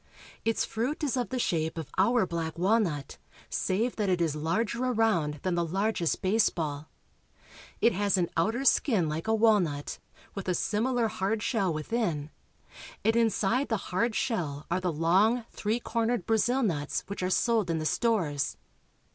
Its 0.43 0.65
fruit 0.65 1.03
is 1.03 1.15
of 1.15 1.29
the 1.29 1.37
shape 1.37 1.77
of 1.77 1.91
our 1.95 2.25
black 2.25 2.57
walnut, 2.57 3.19
save 3.51 3.97
that 3.97 4.09
it 4.09 4.19
is 4.19 4.35
larger 4.35 4.83
around 4.83 5.35
than 5.43 5.53
the 5.53 5.63
largest 5.63 6.23
baseball. 6.23 6.89
It 7.81 7.93
has 7.93 8.17
an 8.17 8.27
outer 8.35 8.65
skin 8.65 9.07
like 9.07 9.27
a 9.27 9.35
walnut, 9.35 9.99
with 10.33 10.47
a 10.49 10.55
similar 10.55 11.07
hard 11.07 11.43
shell 11.43 11.71
within, 11.71 12.31
and 13.05 13.15
inside 13.15 13.69
the 13.69 13.77
hard 13.93 14.15
shell 14.15 14.65
are 14.71 14.81
the 14.81 14.91
long, 14.91 15.45
three 15.51 15.79
cornered 15.79 16.25
Brazil 16.25 16.63
nuts 16.63 17.03
which 17.05 17.21
are 17.21 17.29
sold 17.29 17.69
in 17.69 17.77
the 17.77 17.85
stores. 17.85 18.57